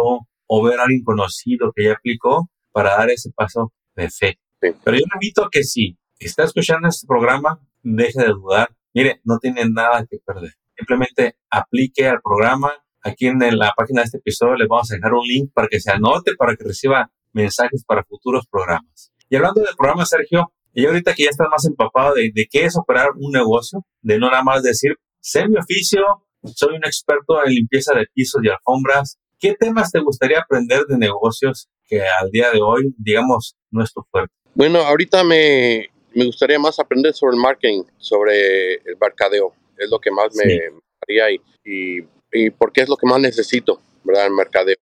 o 0.47 0.63
ver 0.63 0.79
a 0.79 0.83
alguien 0.83 1.03
conocido 1.03 1.71
que 1.73 1.85
ya 1.85 1.93
aplicó 1.93 2.49
para 2.71 2.97
dar 2.97 3.09
ese 3.11 3.31
paso 3.35 3.71
de 3.95 4.09
fe. 4.09 4.39
Sí. 4.61 4.69
Pero 4.83 4.97
yo 4.97 5.05
le 5.05 5.15
invito 5.15 5.45
a 5.45 5.49
que 5.51 5.63
si 5.63 5.97
está 6.19 6.43
escuchando 6.43 6.87
este 6.87 7.07
programa, 7.07 7.61
deje 7.83 8.19
de 8.21 8.29
dudar. 8.29 8.69
Mire, 8.93 9.21
no 9.23 9.37
tiene 9.39 9.63
nada 9.69 10.05
que 10.09 10.17
perder. 10.25 10.53
Simplemente 10.75 11.37
aplique 11.49 12.07
al 12.07 12.21
programa. 12.21 12.71
Aquí 13.01 13.27
en 13.27 13.39
la 13.57 13.71
página 13.77 14.01
de 14.01 14.05
este 14.05 14.17
episodio 14.17 14.55
les 14.55 14.67
vamos 14.67 14.91
a 14.91 14.95
dejar 14.95 15.13
un 15.13 15.25
link 15.25 15.51
para 15.53 15.67
que 15.69 15.79
se 15.79 15.91
anote, 15.91 16.33
para 16.37 16.55
que 16.55 16.65
reciba 16.65 17.09
mensajes 17.31 17.85
para 17.85 18.03
futuros 18.03 18.45
programas. 18.47 19.08
Y 19.29 19.35
hablando 19.35 19.61
del 19.61 19.75
programa, 19.75 20.05
Sergio, 20.05 20.51
y 20.73 20.85
ahorita 20.85 21.13
que 21.13 21.23
ya 21.23 21.29
estás 21.29 21.47
más 21.49 21.65
empapado 21.65 22.15
de, 22.15 22.31
de 22.33 22.47
qué 22.49 22.65
es 22.65 22.77
operar 22.77 23.09
un 23.15 23.31
negocio, 23.31 23.85
de 24.01 24.17
no 24.17 24.29
nada 24.29 24.43
más 24.43 24.63
decir, 24.63 24.95
sé 25.19 25.47
mi 25.47 25.57
oficio, 25.57 26.01
soy 26.43 26.75
un 26.75 26.85
experto 26.85 27.43
en 27.45 27.53
limpieza 27.53 27.93
de 27.93 28.07
pisos 28.13 28.41
y 28.43 28.49
alfombras, 28.49 29.17
¿qué 29.39 29.55
temas 29.59 29.91
te 29.91 29.99
gustaría 29.99 30.39
aprender 30.39 30.85
de 30.85 30.97
negocios 30.97 31.67
que 31.85 32.01
al 32.01 32.29
día 32.31 32.51
de 32.51 32.61
hoy, 32.61 32.93
digamos, 32.97 33.55
no 33.71 33.83
es 33.83 33.93
tu 33.93 34.01
fuerte? 34.11 34.33
Bueno, 34.55 34.79
ahorita 34.79 35.23
me, 35.23 35.89
me 36.13 36.25
gustaría 36.25 36.59
más 36.59 36.79
aprender 36.79 37.13
sobre 37.13 37.35
el 37.35 37.41
marketing, 37.41 37.83
sobre 37.97 38.75
el 38.75 38.97
mercadeo. 38.99 39.53
Es 39.77 39.89
lo 39.89 39.99
que 39.99 40.11
más 40.11 40.33
sí. 40.33 40.41
me 40.45 40.59
haría 41.01 41.31
y, 41.31 41.41
y, 41.63 42.07
y, 42.31 42.49
porque 42.49 42.81
es 42.81 42.89
lo 42.89 42.97
que 42.97 43.07
más 43.07 43.19
necesito, 43.19 43.81
¿verdad? 44.03 44.27
El 44.27 44.33
mercadeo. 44.33 44.75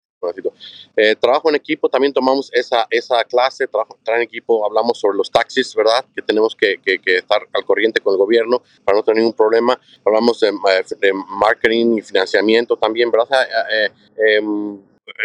Eh, 0.96 1.16
trabajo 1.16 1.50
en 1.50 1.56
equipo, 1.56 1.90
también 1.90 2.12
tomamos 2.12 2.50
esa, 2.52 2.88
esa 2.90 3.24
clase, 3.24 3.68
trabajo, 3.68 4.00
trabajo 4.04 4.22
en 4.22 4.28
equipo, 4.28 4.66
hablamos 4.66 5.00
sobre 5.00 5.16
los 5.16 5.30
taxis, 5.30 5.76
¿verdad? 5.76 6.04
Que 6.16 6.24
tenemos 6.24 6.56
que, 6.56 6.78
que, 6.84 7.00
que, 7.00 7.18
estar 7.18 7.48
al 7.54 7.66
corriente 7.66 8.02
con 8.02 8.14
el 8.14 8.18
gobierno 8.18 8.64
para 8.84 8.98
no 8.98 9.04
tener 9.04 9.20
ningún 9.20 9.36
problema. 9.36 9.80
Hablamos 10.04 10.40
de, 10.40 10.52
de 11.00 11.14
marketing 11.14 11.98
y 11.98 12.02
financiamiento 12.02 12.78
también, 12.78 13.12
¿verdad? 13.12 13.44
Eh, 13.72 13.92
eh, 14.18 14.42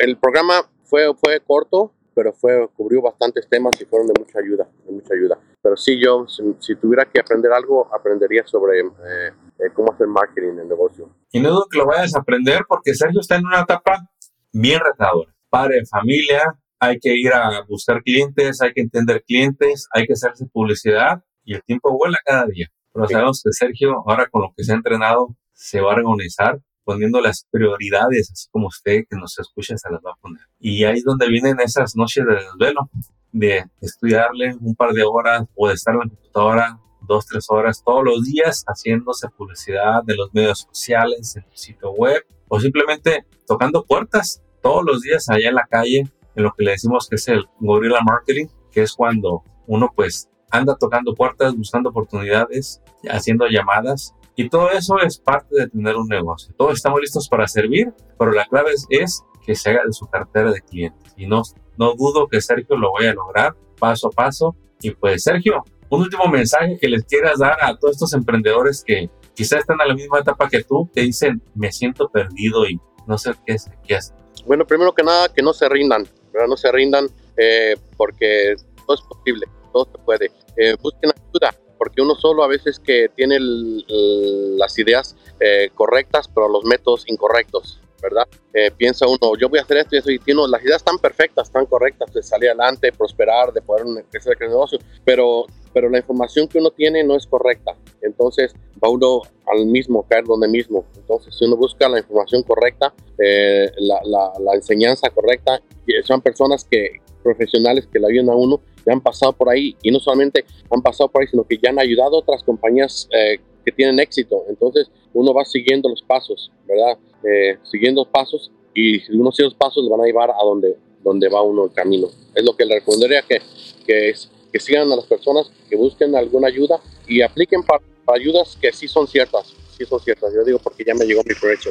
el 0.01 0.17
programa 0.19 0.69
fue, 0.85 1.15
fue 1.15 1.41
corto, 1.41 1.93
pero 2.15 2.33
fue, 2.35 2.69
cubrió 2.77 3.01
bastantes 3.01 3.49
temas 3.49 3.81
y 3.81 3.87
fueron 3.87 4.09
de 4.09 4.15
mucha 4.19 4.39
ayuda, 4.39 4.69
de 4.85 4.93
mucha 4.93 5.15
ayuda. 5.15 5.39
Pero 5.63 5.77
sí, 5.77 5.99
yo, 5.99 6.27
si, 6.29 6.43
si 6.59 6.77
tuviera 6.77 7.07
que 7.07 7.21
aprender 7.21 7.51
algo, 7.53 7.89
aprendería 7.95 8.47
sobre 8.47 8.81
eh, 8.81 9.33
eh, 9.59 9.71
cómo 9.73 9.93
hacer 9.93 10.07
marketing 10.07 10.51
en 10.51 10.59
el 10.61 10.69
negocio. 10.69 11.09
Y 11.31 11.41
no 11.41 11.51
dudo 11.51 11.67
que 11.71 11.79
lo 11.79 11.87
vayas 11.87 12.15
a 12.15 12.21
aprender 12.21 12.65
porque 12.69 12.95
Sergio 12.95 13.21
está 13.21 13.37
en 13.37 13.47
una 13.47 13.63
etapa 13.63 14.12
bien 14.53 14.81
retadora. 14.81 15.35
Padre 15.49 15.77
de 15.77 15.87
familia, 15.87 16.43
hay 16.79 16.99
que 16.99 17.15
ir 17.15 17.33
a 17.33 17.63
buscar 17.69 18.03
clientes, 18.03 18.61
hay 18.61 18.73
que 18.73 18.81
entender 18.81 19.23
clientes, 19.27 19.87
hay 19.93 20.07
que 20.07 20.15
hacerse 20.15 20.47
publicidad 20.47 21.23
y 21.45 21.55
el 21.55 21.63
tiempo 21.63 21.97
vuela 21.97 22.19
cada 22.25 22.47
día. 22.47 22.69
Pero 22.93 23.07
sí. 23.07 23.15
sabemos 23.15 23.41
que 23.43 23.53
Sergio, 23.53 24.03
ahora 24.07 24.29
con 24.29 24.43
lo 24.43 24.53
que 24.57 24.65
se 24.65 24.73
ha 24.73 24.77
entrenado, 24.77 25.37
se 25.53 25.81
va 25.81 25.93
a 25.93 25.97
organizar 25.97 26.61
poniendo 26.85 27.21
las 27.21 27.47
prioridades, 27.51 28.31
así 28.33 28.49
como 28.51 28.67
usted 28.67 29.05
que 29.09 29.17
nos 29.17 29.39
escucha 29.39 29.77
se 29.77 29.91
las 29.91 30.01
va 30.05 30.13
a 30.13 30.21
poner. 30.21 30.43
Y 30.59 30.85
ahí 30.85 30.99
es 30.99 31.05
donde 31.05 31.29
vienen 31.29 31.61
esas 31.61 31.95
noches 31.97 32.25
de 32.27 32.35
desvelo, 32.35 32.91
de 33.31 33.65
estudiarle 33.81 34.57
un 34.61 34.75
par 34.75 34.93
de 34.93 35.05
horas 35.05 35.45
o 35.55 35.69
de 35.69 35.75
estar 35.75 35.95
en 35.95 36.01
la 36.01 36.07
computadora 36.09 36.81
dos, 37.01 37.27
tres 37.27 37.47
horas 37.49 37.83
todos 37.85 38.05
los 38.05 38.25
días 38.25 38.65
haciéndose 38.67 39.29
publicidad 39.29 40.03
de 40.05 40.17
los 40.17 40.33
medios 40.33 40.67
sociales, 40.69 41.37
en 41.37 41.45
tu 41.45 41.57
sitio 41.57 41.93
web 41.93 42.25
o 42.49 42.61
simplemente 42.61 43.25
tocando 43.47 43.85
puertas 43.85 44.42
todos 44.63 44.85
los 44.85 45.03
días 45.03 45.29
allá 45.29 45.49
en 45.49 45.55
la 45.55 45.67
calle 45.67 46.05
en 46.35 46.43
lo 46.43 46.53
que 46.53 46.65
le 46.65 46.73
decimos 46.73 47.09
que 47.09 47.17
es 47.17 47.29
el 47.29 47.45
gorilla 47.61 48.01
marketing, 48.05 48.47
que 48.71 48.83
es 48.83 48.93
cuando 48.93 49.43
uno 49.67 49.91
pues 49.95 50.31
anda 50.51 50.77
tocando 50.79 51.15
puertas, 51.15 51.55
buscando 51.57 51.91
oportunidades, 51.91 52.81
haciendo 53.11 53.47
llamadas 53.49 54.15
y 54.35 54.49
todo 54.49 54.71
eso 54.71 54.99
es 55.01 55.19
parte 55.19 55.55
de 55.55 55.69
tener 55.69 55.97
un 55.97 56.09
negocio. 56.09 56.55
Todos 56.57 56.75
estamos 56.75 57.01
listos 57.01 57.29
para 57.29 57.47
servir, 57.47 57.93
pero 58.19 58.33
la 58.33 58.47
clave 58.47 58.73
es, 58.73 58.87
es 58.89 59.23
que 59.45 59.55
se 59.55 59.71
haga 59.71 59.83
de 59.85 59.93
su 59.93 60.07
cartera 60.07 60.51
de 60.51 60.63
clientes. 60.63 61.13
Y 61.17 61.27
no, 61.27 61.43
no 61.77 61.95
dudo 61.95 62.29
que 62.29 62.41
Sergio 62.41 62.77
lo 62.77 62.93
vaya 62.93 63.11
a 63.11 63.15
lograr 63.15 63.55
paso 63.79 64.09
a 64.09 64.11
paso. 64.11 64.57
Y 64.81 64.93
pues 64.93 65.25
Sergio, 65.25 65.65
un 65.91 66.03
último 66.03 66.27
mensaje 66.27 66.79
que 66.81 66.89
les 66.89 67.05
quieras 67.05 67.39
dar 67.39 67.57
a 67.63 67.77
todos 67.77 67.97
estos 67.97 68.15
emprendedores 68.15 68.83
que 68.83 69.11
quizás 69.35 69.61
están 69.61 69.81
a 69.81 69.87
la 69.87 69.95
misma 69.95 70.21
etapa 70.21 70.49
que 70.49 70.63
tú, 70.63 70.91
que 70.95 71.03
dicen, 71.03 71.43
me 71.55 71.71
siento 71.71 72.09
perdido 72.09 72.67
y 72.67 72.81
no 73.07 73.19
sé 73.19 73.33
qué, 73.45 73.57
qué 73.87 73.97
hacer. 73.97 74.22
Bueno, 74.47 74.67
primero 74.67 74.93
que 74.93 75.03
nada, 75.03 75.29
que 75.29 75.43
no 75.43 75.53
se 75.53 75.69
rindan, 75.69 76.07
¿verdad? 76.33 76.49
no 76.49 76.57
se 76.57 76.71
rindan 76.73 77.09
eh, 77.37 77.77
porque 77.97 78.55
todo 78.87 78.97
es 78.97 79.03
posible, 79.03 79.47
todo 79.73 79.89
se 79.91 79.99
puede. 79.99 80.31
Eh, 80.57 80.77
busquen 80.81 81.11
ayuda, 81.11 81.55
porque 81.79 82.03
uno 82.03 82.15
solo 82.15 82.43
a 82.43 82.49
veces 82.49 82.79
que 82.79 83.09
tiene 83.15 83.39
las 83.41 84.79
ideas 84.79 85.17
eh, 85.41 85.71
correctas, 85.75 86.29
pero 86.29 86.49
los 86.49 86.65
métodos 86.65 87.05
incorrectos, 87.07 87.81
¿verdad? 88.03 88.27
Eh, 88.53 88.71
piensa 88.77 89.07
uno, 89.07 89.37
yo 89.39 89.49
voy 89.49 89.61
a 89.61 89.63
hacer 89.63 89.79
esto 89.79 89.95
y 89.95 89.99
eso, 89.99 90.11
y 90.11 90.19
tiene, 90.19 90.43
las 90.49 90.63
ideas 90.63 90.79
están 90.79 90.99
perfectas, 90.99 91.47
están 91.49 91.67
correctas, 91.67 92.13
de 92.13 92.23
salir 92.23 92.51
adelante, 92.51 92.93
prosperar, 92.93 93.53
de 93.53 93.63
poder 93.63 93.87
crecer 94.11 94.37
el 94.41 94.49
negocio, 94.49 94.79
pero, 95.05 95.47
pero 95.73 95.89
la 95.89 95.99
información 95.99 96.49
que 96.49 96.59
uno 96.59 96.71
tiene 96.71 97.05
no 97.05 97.17
es 97.17 97.27
correcta. 97.27 97.77
Entonces 98.03 98.53
va 98.83 98.89
uno 98.89 99.23
al 99.47 99.67
mismo, 99.67 100.07
caer 100.09 100.25
donde 100.25 100.49
mismo. 100.49 100.85
Entonces, 100.97 101.35
si 101.37 101.45
uno 101.45 101.57
busca 101.57 101.89
la 101.89 101.99
información 101.99 102.43
correcta, 102.43 102.93
eh, 103.19 103.71
la, 103.79 104.01
la, 104.05 104.33
la 104.41 104.55
enseñanza 104.55 105.09
correcta, 105.11 105.63
son 106.05 106.21
personas 106.21 106.65
que, 106.65 107.01
profesionales 107.23 107.87
que 107.91 107.99
le 107.99 108.09
ayudan 108.09 108.31
a 108.31 108.37
uno, 108.37 108.61
ya 108.85 108.93
han 108.93 109.01
pasado 109.01 109.33
por 109.33 109.49
ahí 109.49 109.77
y 109.83 109.91
no 109.91 110.01
solamente 110.01 110.45
han 110.71 110.83
pasado 110.83 111.09
por 111.09 111.23
ahí, 111.23 111.29
sino 111.29 111.45
que 111.45 111.59
ya 111.59 111.71
han 111.71 111.79
ayudado 111.79 112.17
a 112.17 112.21
otras 112.21 112.43
compañías 112.43 113.09
eh, 113.13 113.39
que 113.65 113.73
tienen 113.73 114.01
éxito. 114.01 114.45
Entonces 114.49 114.91
uno 115.13 115.33
va 115.33 115.45
siguiendo 115.45 115.89
los 115.89 116.03
pasos, 116.03 116.51
¿verdad? 116.67 116.99
Eh, 117.25 117.59
siguiendo 117.63 118.05
pasos 118.05 118.51
y 118.75 119.01
si 119.01 119.13
uno 119.13 119.31
sigue 119.33 119.49
los 119.49 119.55
pasos, 119.55 119.85
le 119.85 119.91
van 119.91 120.01
a 120.01 120.05
llevar 120.05 120.31
a 120.31 120.45
donde, 120.45 120.77
donde 121.03 121.29
va 121.29 121.43
uno 121.43 121.65
el 121.65 121.73
camino. 121.73 122.09
Es 122.35 122.45
lo 122.45 122.57
que 122.57 122.65
le 122.65 122.77
recomendaría 122.77 123.23
que, 123.23 123.41
que, 123.87 124.11
es, 124.11 124.31
que 124.53 124.59
sigan 124.59 124.91
a 124.91 124.97
las 124.97 125.07
personas, 125.07 125.51
que 125.69 125.77
busquen 125.77 126.15
alguna 126.17 126.49
ayuda 126.49 126.81
y 127.07 127.23
apliquen 127.23 127.63
para, 127.63 127.83
para 128.05 128.19
ayudas 128.19 128.57
que 128.61 128.73
sí 128.73 128.89
son 128.89 129.07
ciertas, 129.07 129.55
sí 129.77 129.85
son 129.85 130.01
ciertas. 130.01 130.33
Yo 130.35 130.45
digo 130.45 130.59
porque 130.59 130.85
ya 130.85 130.95
me 130.95 131.05
llegó 131.05 131.23
mi 131.27 131.35
proyecto. 131.35 131.71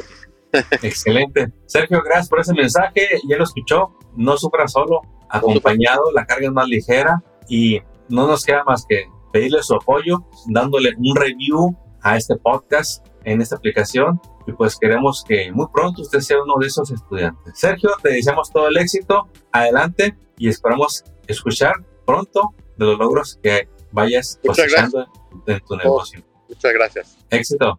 Excelente. 0.82 1.48
Sergio, 1.66 2.02
gracias 2.04 2.28
por 2.28 2.40
ese 2.40 2.52
mensaje. 2.54 3.08
Ya 3.28 3.36
lo 3.36 3.44
escuchó. 3.44 3.96
No 4.16 4.36
sufra 4.36 4.68
solo, 4.68 5.00
acompañado, 5.30 6.12
la 6.12 6.26
carga 6.26 6.46
es 6.46 6.52
más 6.52 6.68
ligera 6.68 7.22
y 7.48 7.80
no 8.08 8.26
nos 8.26 8.44
queda 8.44 8.62
más 8.64 8.84
que 8.86 9.06
pedirle 9.32 9.62
su 9.62 9.74
apoyo, 9.74 10.18
dándole 10.46 10.90
un 10.98 11.16
review 11.16 11.74
a 12.02 12.18
este 12.18 12.36
podcast 12.36 13.06
en 13.24 13.40
esta 13.40 13.56
aplicación 13.56 14.20
y 14.46 14.52
pues 14.52 14.76
queremos 14.76 15.24
que 15.26 15.50
muy 15.52 15.66
pronto 15.72 16.02
usted 16.02 16.20
sea 16.20 16.42
uno 16.42 16.54
de 16.60 16.66
esos 16.66 16.90
estudiantes. 16.90 17.58
Sergio, 17.58 17.90
te 18.02 18.10
deseamos 18.10 18.50
todo 18.50 18.68
el 18.68 18.76
éxito, 18.78 19.28
adelante 19.52 20.16
y 20.38 20.48
esperamos 20.48 21.04
escuchar 21.26 21.74
pronto 22.06 22.54
de 22.76 22.86
los 22.86 22.98
logros 22.98 23.38
que 23.42 23.68
vayas 23.92 24.40
cosechando 24.44 25.06
en 25.46 25.60
tu 25.60 25.76
negocio. 25.76 26.22
Muchas 26.48 26.72
gracias. 26.72 27.18
Éxito. 27.30 27.78